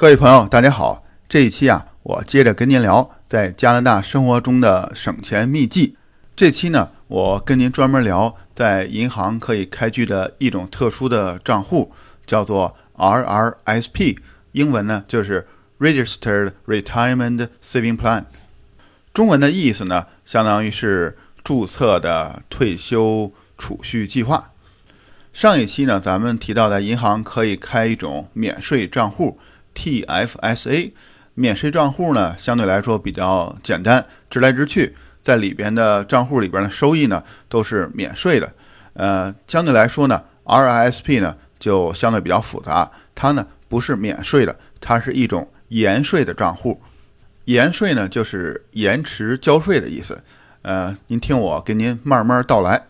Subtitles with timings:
[0.00, 1.04] 各位朋友，大家好。
[1.28, 5.94] 这一期啊，我接着跟您聊在加拿大生活中的省钱秘籍。
[6.34, 11.92] 这期呢，我跟您专门聊在银行可以开具的一种特殊的账户，
[12.24, 14.16] 叫做 RRSP，
[14.52, 15.46] 英文呢就是
[15.78, 18.24] Registered Retirement Saving Plan。
[19.12, 24.52] 中文的意思呢，相当于是注册的退休储蓄计划。
[25.34, 29.38] 上一期呢，咱们提到在银行可以开一种免税账户。
[29.74, 30.92] TFSA
[31.34, 38.52] 免税账户呢，相对来说比较简单，直来直去，在里边的账户里边的收益呢都是免税的。
[38.94, 46.80] 呃，相对来说呢，RISP 呢就相对比较复杂，它呢不是免税的，它是一种延税的账户。
[47.46, 50.22] 延税呢就是延迟交税的意思。
[50.62, 52.89] 呃，您听我给您慢慢道来。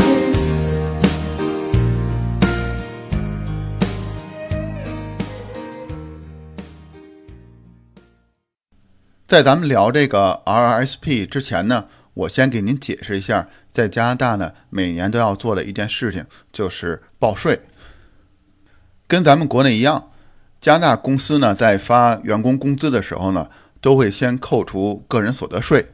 [9.31, 17.61] 在咱们聊这个 RRSP 之前呢，我先给您解释一下，在加拿大呢，每年都要做的一件事情就是报税。
[19.07, 20.11] 跟咱们国内一样，
[20.59, 25.85] 加拿大公司呢在发员工工资的时候呢，都会先扣除个人所得税。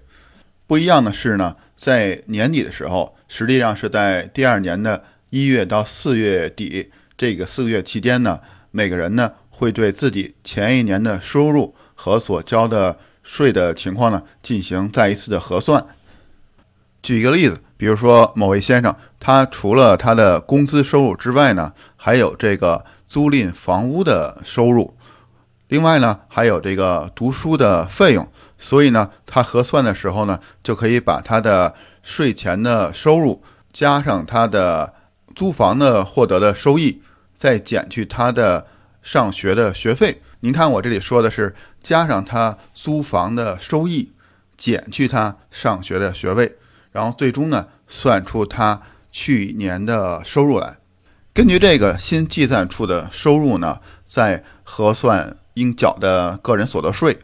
[0.66, 8.40] 不一样的是呢，在年底的时候，实际上是在第二年的一月到四月底这个四个月期间呢，
[8.72, 15.86] 每个人呢会对自己前一年的收入和所交的税的情况呢，进行再一次的核算。
[17.04, 24.96] 举一个例子，比如说某位先生，他除了他的工资收入之外呢，还有这个租赁房屋的收入，
[25.68, 28.26] 另外呢，还有这个读书的费用。
[28.58, 34.94] 所以呢，他核算的时候呢，就可以把他的税前的收入加上他的
[35.36, 37.02] 租房的获得的收益，
[37.36, 38.66] 再减去他的
[39.08, 40.22] 上学的学费。
[40.42, 41.56] 您看，我这里说的是。
[41.82, 44.12] 加上他租房的收益，
[44.58, 46.58] 减去他上学的学费，
[46.92, 50.76] 然后最终呢算出他去年的收入来。
[51.34, 57.20] 根据这个新计算出的收入呢，再核算应缴的个人所得税。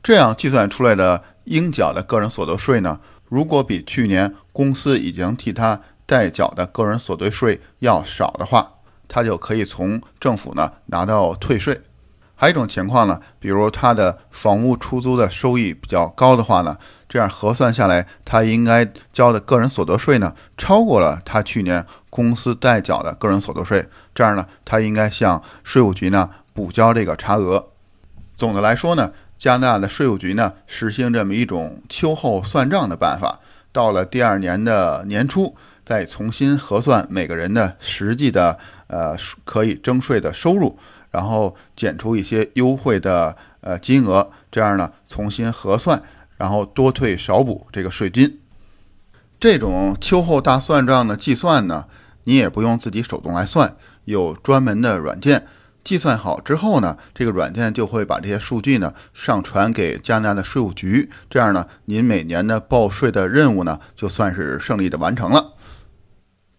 [0.00, 8.73] 这样计算出来的应缴的个人所得税呢，如果比去年公司已经替他代缴的个人所得税要少的话，
[9.08, 11.80] 他就可以从政府呢拿到退税。
[12.36, 16.76] 还有一种情况呢，比如他的房屋出租的收益比较高的话呢，
[17.08, 27.64] 这样核算下来，他应该交的个人所得税呢，超过了他去年公司代缴的个人所得税，这样呢，他应该向税务局呢补交这个差额。
[28.34, 33.38] 总的来说呢，加拿大的税务局呢实行这么一种秋后算账的办法，
[33.70, 40.78] 到了第二年的年初，再重新核算每个人的实际的呃可以征税的收入。
[41.10, 46.02] 然后减除一些优惠的呃金额，这样呢重新核算，
[46.36, 48.40] 然后多退少补这个税金。
[49.38, 51.84] 这种秋后大算账的计算呢，
[52.24, 55.46] 你也不用自己手动来算，有专门的软件
[55.84, 65.53] 计算好之后呢，这个软件就会把这些数据呢上传给加拿大的税务局，这样呢您每年的报税的任务呢就算是胜利的完成了。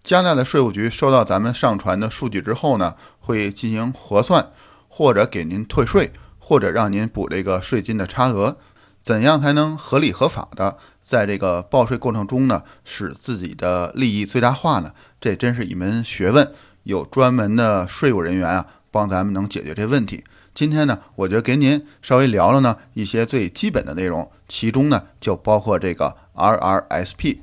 [0.05, 4.51] 加拿大的税务局收到咱们上传的数据之后呢，会进行核算，
[4.87, 8.55] 或者给您退税，或者让您补这个税金的差额。
[9.01, 14.91] 怎样才能合理合法的在这个报税过程中呢，使自己的利益最大化呢？
[15.19, 16.51] 这真是一门学问，
[16.83, 20.23] 有专门的税务人员啊，帮咱们能解决这问题。
[20.53, 27.39] 今天呢，我就给您稍微聊了呢一些最基本的内容，其中呢就包括这个 RRSP。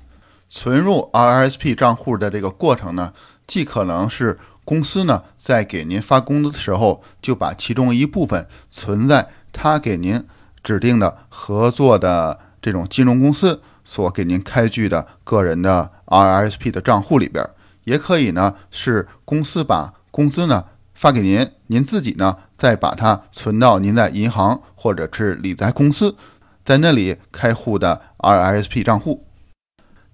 [0.54, 3.14] 存入 RSP 账户的这个过程呢，
[3.46, 10.22] 既可能是公司呢在给您发工资的时候，就把其中一部分存在他给您
[10.62, 17.48] 指定的合作的这种金融公司所给您开具的个人的 RSP 的账户里边，
[17.84, 26.14] 也可以呢是公司把工资呢发给您，您自己呢再把它存到您在银行或者是理财公司，
[26.62, 29.25] 在那里开户的 RSP 账户。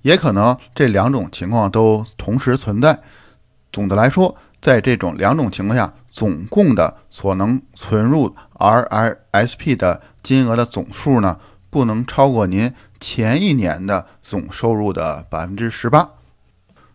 [0.02, 2.98] 也可能这两种情况都同时存在。
[3.72, 11.38] 总的来说，在这种两种情况下总共的所能存入 RRSP 的金额的总数呢，
[11.70, 16.10] 不能超过您前一年的总收入的百分之十八。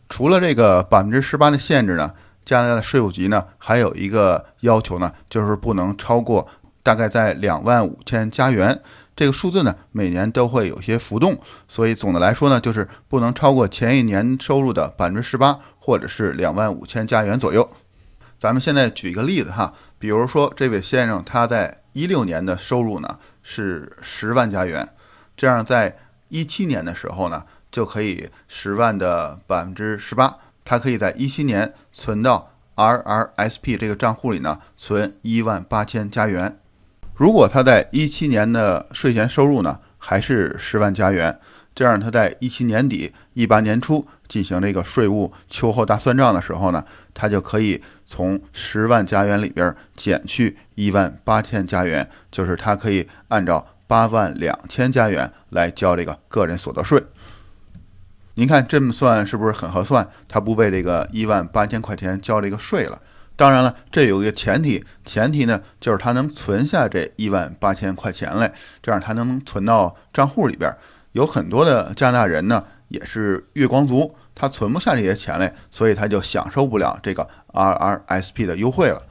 [0.10, 2.12] 除了这个百分之十八的限制呢，
[2.44, 6.48] 加拿大的税务局呢还有一个要求呢，就是不能超过
[6.82, 8.82] 大概在两万五千加元。
[9.24, 17.70] 这个数字呢，每年都会有些浮动，所以总的来说呢，就是不能超过前一年收入的百分之十八，或者是两万五千加元左右。
[18.38, 24.90] 咱们现在举一个例子哈，比如说这位先生他在一六年的收入呢是十万加元，
[25.38, 25.98] 这样在
[26.28, 30.36] 一七年的时候呢，就可以十万的百分之十八，
[30.66, 36.60] 他可以在一七年存到 RRSP 这个账户里呢，存一万八千加元。
[37.24, 41.40] 如果他在一七年的税前收入呢还是十万加元，
[41.74, 46.84] 这样他在一七年底、一八年初进行这个税务秋后大算账的时候呢，
[47.14, 57.02] 他就可以从十万加元里边减去一万八千加元，就是他可以按照八万两千加元来交这个个人所得税。
[58.34, 60.06] 您看这么算是不是很合算？
[60.28, 63.02] 他不为这个一万八千块钱交这个税了。
[63.36, 70.72] 当然了，这有一个前提，前提呢就是他能存下这一万八千块钱来，这样他能存到账户里边。
[71.14, 79.02] 有很多的加拿大人呢也是月光族，他存不下这些钱来，所以他就享受不了这个 RRSP 的优惠了。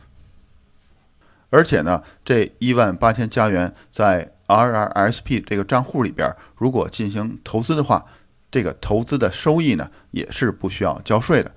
[1.50, 8.06] 而且呢，这一万八千加元在 RRSP 这个账户里边，如果进行投资的话，
[8.50, 11.52] 这个投资的收益呢也是不需要交税的。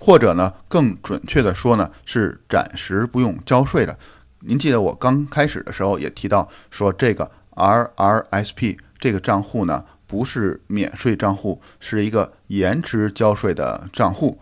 [0.00, 3.96] 或者呢，更准确的说呢，是暂时不用交税的。
[4.40, 14.38] 您记得我刚开始的时候也提到说，这个 RRSP 这个账户呢，不是免税账户，是一个延迟交税的账户。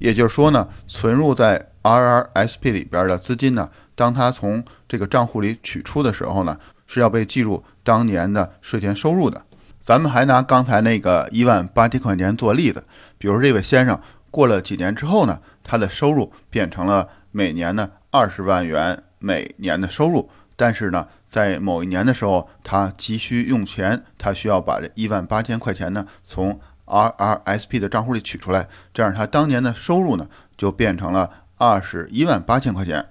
[0.00, 6.58] 也就是说呢，存入在 RRSP 里边的资金呢，当它从这个账户里取出的时候呢，
[6.88, 9.40] 是要被计入当年的税前收入的。
[9.80, 12.84] 咱们还拿刚才那个一万八千块钱做例子，
[13.16, 13.98] 比如这位先生。
[14.30, 20.30] 过了几年之后呢，他的收入变成了每年呢二十万元每年的收入。
[20.56, 30.26] 但是呢，在某一年的时候，他急需用钱，他需要把这一万八千块钱呢从 RRSP 的账户里取出来，这样他当年的收入呢
[30.56, 33.06] 就变成了二十一万八千块钱。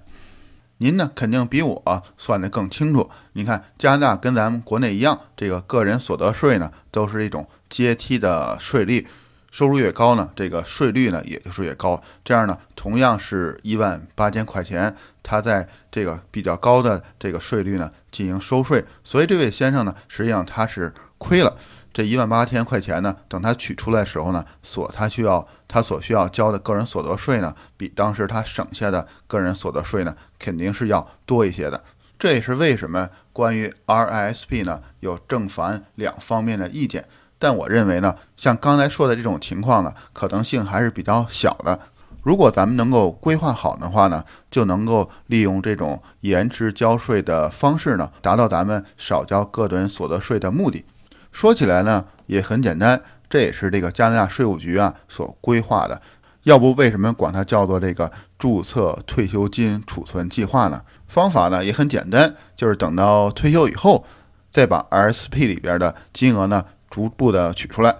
[0.80, 3.10] 您呢肯定比我算得更清楚。
[3.32, 9.06] 你看，加拿大跟咱们国内一样，这个个人所得税呢都是一种阶梯的税率。
[9.50, 12.02] 收入越高呢，这个税率呢也就是越高。
[12.24, 21.56] 这样呢，同样是一万八千块钱，他在这个比较高的这个税率呢进行收税，所以这位先生呢，实际上他是亏了
[21.92, 23.16] 这一万八千块钱呢。
[23.26, 31.82] 等他取出来的时候呢，所他需要他所需要交的个人所得税呢，比当时他省下的个人所得税呢，肯定是要多一些的。
[32.18, 37.08] 这也是为什么关于 RISP 呢有正反两方面的意见。
[37.38, 41.78] 但我认为呢，像刚才说的这种情况呢，可能性还是比较小的。
[42.24, 50.84] 如果咱们能够规划好的话呢，就能够利用这种延迟交税的方式呢，达到咱们少交个人所得税的目的。
[51.32, 53.00] 说起来呢，也很简单，
[53.30, 56.02] 这也是这个加拿大税务局啊所规划的。
[56.42, 60.82] 要不为什么管它叫做这个注册退休金储存计划呢？
[61.06, 64.04] 方法呢也很简单，就是等到退休以后，
[64.50, 66.64] 再把 RSP 里边的金额呢。
[66.90, 67.94] 逐步的取出来，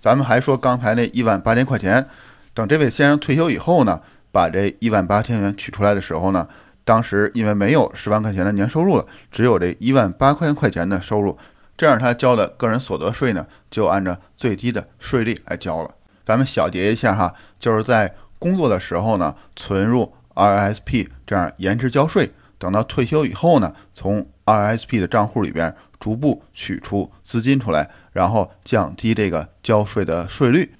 [0.00, 2.06] 咱们还说刚才那一万八千块钱，
[2.54, 6.48] 等这位先生退休以后呢，把这一万八千元取出来的时候呢，
[6.84, 11.38] 当时因为没有十万块钱的年收入了，只有这一万八千块钱的收入，
[11.76, 15.90] 这样他交的个人所得税呢，就按照最低的税率来交了。
[16.24, 27.90] 咱们小结一下哈，就是在工作的时候呢，存入 RSP，这样延迟交税，等到退休以后呢，从 RSP 的账户里边逐步取出资金出来。
[28.12, 30.74] 然后降低这个交税的税率，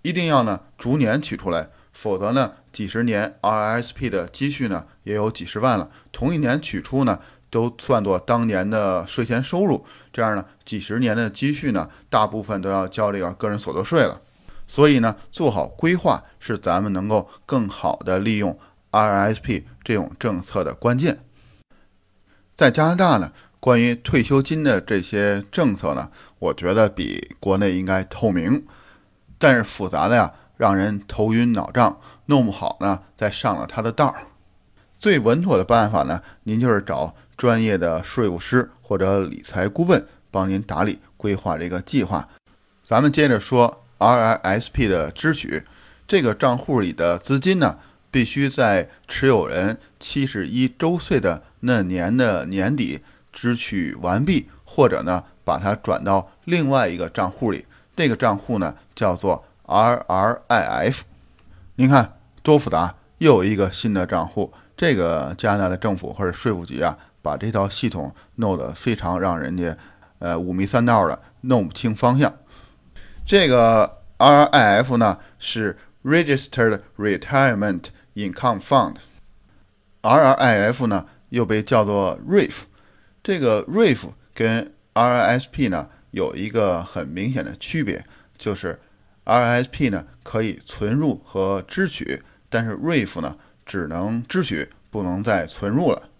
[0.00, 7.20] 一定要呢逐年取出来，否则呢几十年 RSP 的积蓄呢也有几十万了，同一年取出呢
[7.50, 14.18] 都算作当年的税前收入，这样呢几十年的积蓄呢大部分都要交这个个人所得税了。
[14.66, 18.58] 所以呢做好规划是咱们能够更好的利用
[18.90, 21.18] RSP 这种政策的关键。
[22.54, 23.30] 在加拿大呢。
[23.60, 28.62] 关于退休金的这些政策呢，我觉得比国内应该透明，
[29.38, 34.26] 但是复杂的呀，让人头晕脑胀，弄不好呢，再上了他的道儿。
[34.98, 42.28] 最稳妥的办法呢，您就是找专业的税务师或者理财顾问帮您打理规划这个计划。
[42.86, 45.62] 咱们接着说 RISP 的支取，
[46.06, 47.78] 这个账户里的资金呢，
[48.14, 53.00] 必须在持有人七十一周岁的那年的年底
[53.32, 57.66] 支取完毕，或者呢把它转到另外一个账户里。
[57.96, 61.00] 这个账户呢叫做 RRIF。
[61.74, 64.52] 您看多复杂，又有一个新的账户。
[64.76, 69.76] 这个加拿大的政府或者税务局啊，把这套系统弄得非常让人家
[70.20, 72.32] 呃五迷三道的，弄不清方向。
[73.26, 78.60] 这个 RRIF 呢是 Registered Retirement Income
[80.02, 82.62] Fund，RRIF 呢又被叫做 RIF。
[83.22, 88.04] 这个 RIF 跟 RRSP 呢有一个很明显的区别，
[88.36, 88.80] 就是
[89.24, 96.10] RRSP 呢可以存入和支取，但是 RIF 呢只能支取，不能再存入了。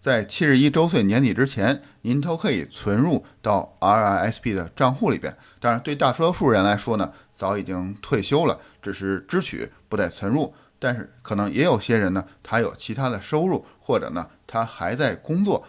[0.00, 5.36] 在七十一周岁年底之前，您都可以存入到 RRSP 的账户里边。
[5.60, 10.54] 当然，对大多数人来说呢，早已经退休了，只是支取不再存入。
[10.80, 15.64] 但是，可能也有些人呢，他有其他的收入，或者呢，他还在工作。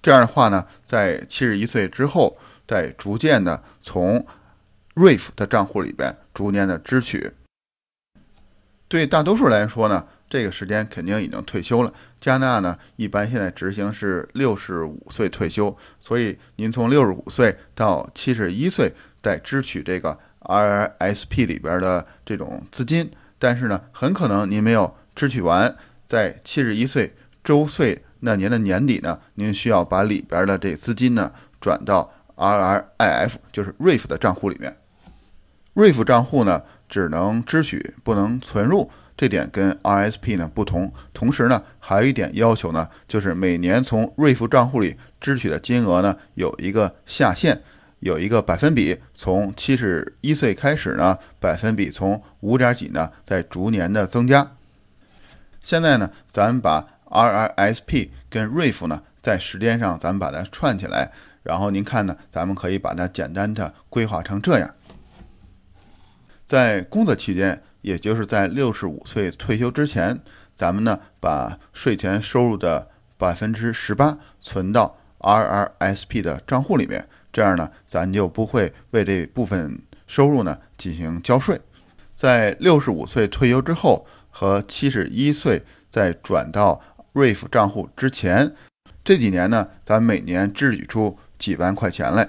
[0.00, 4.26] 这样的话呢，在七十一岁之后，再逐渐的从
[4.96, 7.32] RIF 的账户里边逐年的支取。
[8.88, 10.08] 对大多数来说呢。
[10.32, 11.92] 这个时间肯定已经退休了。
[12.18, 23.10] 加拿大呢，一般现在执行是六十五岁退休，所以您从六十五岁到七十一岁再支取这个 RSP 里边的这种资金，
[23.42, 25.74] 但是呢，很可能您没有支取完，
[26.06, 34.76] 在七十一岁周岁那年的年底呢，您需要把里边的这资金呢转到 RRIF，就是 RIF 的账户里面。
[35.74, 38.88] RIF 账户呢，只能支取，不能存入。
[39.16, 47.60] 这点跟 RSP 呢不同，同时呢还有一点要求呢，就是每年从瑞福账户里支取的金额呢有一个下限，
[48.02, 54.56] 有一个百分比，从七十一岁开始呢，百分比从五点几呢在逐年的增加。
[55.60, 61.12] 现在呢，咱们把 RRSP 跟瑞福呢在时间上咱们把它串起来，
[61.44, 64.74] 然后您看呢，咱们可以把它简单的规划成这样，
[66.44, 67.62] 在工作期间。
[67.82, 70.20] 也就是在六十五岁退休之前，
[70.54, 81.60] 咱们呢把税前收入的百分之十八存到 RRSP 的账户里面，这样呢咱就不会为这部分收入呢进行交税。
[82.14, 86.80] 在六十五岁退休之后和七十一岁再转到
[87.14, 88.54] RIF 账户之前，
[89.02, 92.28] 这几年呢，咱每年支取出几万块钱来，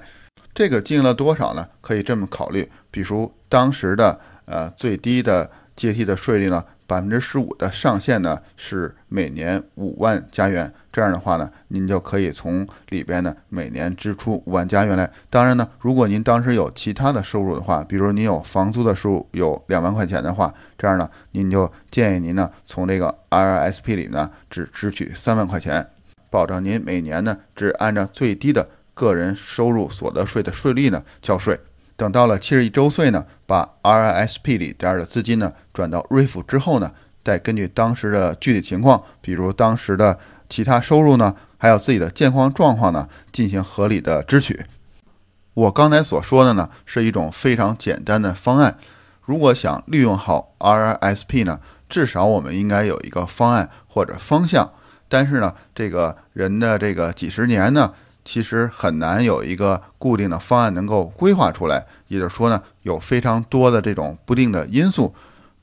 [0.54, 1.68] 这个金额多少呢？
[1.82, 4.20] 可以这么考虑，比如当时的。
[4.46, 10.72] 呃，最低的阶梯的税率呢，百分之十五的上限呢是每年五万加元。
[10.92, 15.10] 这样的话呢，您就可以从里边呢每年支出五万加元来。
[15.28, 25.90] 当然呢，如果您当时有其他的收入的话，比如您有房租的收入有两万块钱的话，这样呢，您就建议您呢从这个 RSP 里呢只支取三万块钱，
[26.30, 31.60] 保证您每年呢只按照最低的个人收入所得税的税率呢交税。
[31.96, 36.92] 等到了七十一周岁呢，把 RSP 里边的资金呢转到 RIF 之后呢，
[37.24, 44.66] 再根据当时的具体情况，比如当时的其他收入呢，还有自己的健康状况呢，进行合理的支取。
[45.54, 48.78] 我刚才所说的呢，是一种非常简单的方案。
[49.22, 54.72] 如果想利用好 RISP 呢，至少我们应该有一个方案或者方向。
[55.10, 57.94] 但是呢，这个人的这个几十年呢。
[58.26, 65.14] 其实很难有一个固定的方案能够规划出来，也就是说呢，有非常多的这种不定的因素。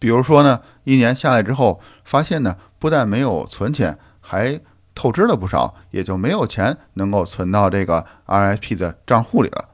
[0.01, 4.59] 比如说呢，一年下来之后，发现呢，不但没有存钱，还
[4.95, 9.69] 透支了不少，也就没有钱能够存到这个 RIP 的账户里了。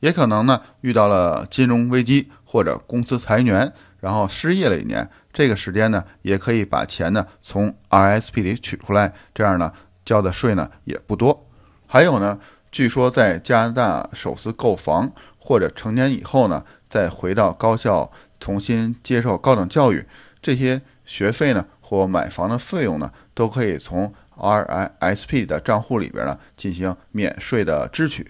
[0.00, 9.72] 也可能呢，遇到了金融危机或者公司裁员，然后失业了一年，这个时间呢，也可以把钱呢从 RSP 里取出来，这样呢，
[10.04, 11.48] 交的税呢也不多。
[11.86, 12.38] 还有呢，
[12.70, 20.06] 据说在加拿大首次购房或者成年以后呢，再回到高校重新接受高等教育，
[20.40, 28.26] 这些学费呢或买房的费用呢，都可以从 RISP 的账户里边呢进行免税的支取。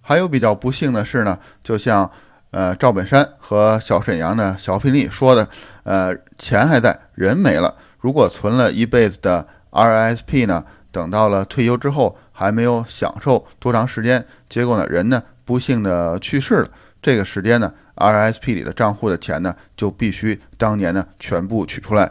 [0.00, 2.10] 还有比较不幸的是呢，就像
[2.50, 5.48] 呃赵本山和小沈阳的小品里说的，
[5.82, 7.74] 呃钱还在，人没了。
[8.00, 10.64] 如果存了一辈子的 RISP 呢？
[10.92, 16.68] 等到了退休之后，还没有享受多长时间，结果呢，人呢不幸的去世了。
[17.04, 22.10] 这个时间呢，RSP 里的账户的钱呢，就必须当年呢全部取出来。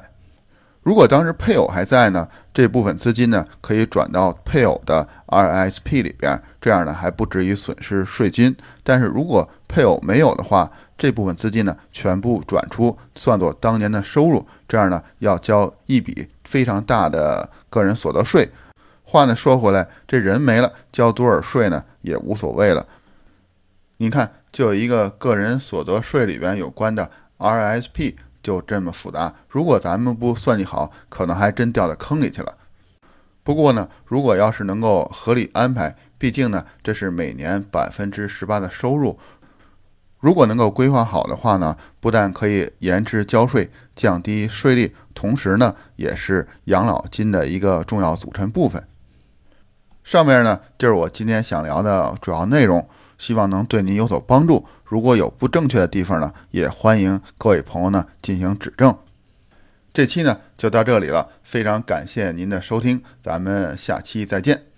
[0.83, 8.55] 如果当时配偶还在呢，这部分资金呢可以转到配偶的 RSP 里边，这样呢还不至于损失税金。
[8.83, 18.47] 但是如果配偶没有的话，这部分资金呢全部转出，算作当年的收入，这样呢要交一笔非常大的个人所得税。
[19.01, 22.85] 话呢说回来，这人没了，交多少税呢也无所谓了。
[23.97, 29.33] 你看，就一个个人所得税里边有关的 RSP，就这么复杂。
[29.49, 32.55] 如果咱们不算计好，可能还真掉到坑里去了。
[33.43, 39.19] 不过呢，如果要是能够合理安排，毕竟呢，这是每年百分之十八的收入。
[40.19, 48.87] 如果能够规划好的话呢，不但可以延迟交税，降低税率，同时呢，也是养老金的一个重要组成部分。
[50.03, 54.65] 上面呢，就是我今天想聊的主要内容，希望能对您有所帮助。
[54.83, 58.95] 如果有不正确的地方呢，也欢迎各位朋友呢进行指正。
[59.93, 64.72] 这期呢就到这里了，非常感谢您的收听，咱们下期再见。